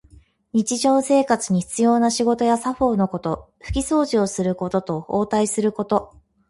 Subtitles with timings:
[0.53, 3.53] 日常生活に必要な仕事や作法のこと。
[3.59, 6.17] ふきそうじをすることと、応対すること。